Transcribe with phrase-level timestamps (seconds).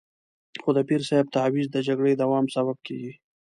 [0.61, 3.13] خو د پیر صاحب تعویض د جګړې دوام سبب کېږي.